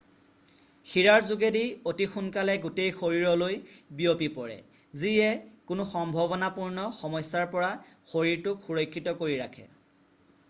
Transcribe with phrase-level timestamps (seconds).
[0.91, 3.57] শিৰাৰ যোগেদি অতি সোনকালে গোটেই শৰীৰলৈ
[3.99, 4.55] বিয়পি পৰে
[5.01, 5.29] যিয়ে
[5.71, 7.69] কোনো সম্ভাৱনাপূ্ৰ্ণ সমস্যাৰ পৰা
[8.15, 9.67] শৰীৰটোক সুৰক্ষিত কৰি ৰাখে